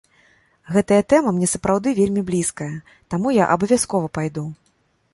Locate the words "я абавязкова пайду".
3.43-4.51